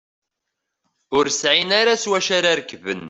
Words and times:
Ur 1.17 1.25
sεin 1.39 1.69
ara 1.79 1.93
s 2.03 2.05
wacu 2.09 2.31
ara 2.37 2.51
rekben. 2.59 2.99